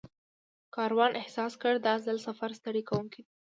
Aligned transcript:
کاروان 0.75 1.11
احساس 1.21 1.53
کړ 1.61 1.73
دا 1.87 1.93
ځل 2.05 2.17
سفر 2.27 2.49
ستړی 2.59 2.81
کوونکی 2.89 3.21
نه 3.23 3.25
دی. 3.25 3.29